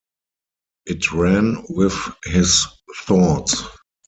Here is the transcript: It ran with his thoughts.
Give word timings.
It 0.87 1.13
ran 1.13 1.63
with 1.69 1.93
his 2.25 2.65
thoughts. 3.03 3.61